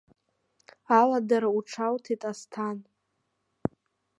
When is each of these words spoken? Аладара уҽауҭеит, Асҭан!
Аладара 0.99 1.49
уҽауҭеит, 1.57 2.21
Асҭан! 2.31 2.77